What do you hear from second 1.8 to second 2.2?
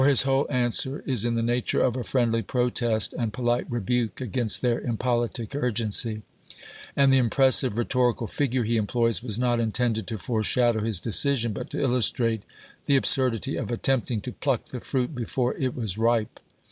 a